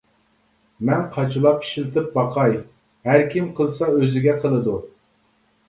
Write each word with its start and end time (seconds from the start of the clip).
مەن 0.87 1.03
قاچىلاپ 1.17 1.67
ئىشلىتىپ 1.67 2.09
باقاي 2.17 2.57
ھەركىم 3.11 3.55
قىلسا 3.63 3.93
ئۆزىگە 3.95 4.37
قىلىدۇ. 4.43 4.83